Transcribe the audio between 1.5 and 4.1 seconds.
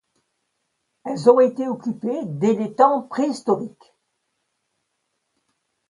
occupées dès les temps préhistoriques.